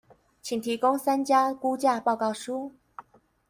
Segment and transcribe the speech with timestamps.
[0.41, 2.71] 請提供三家估價報告書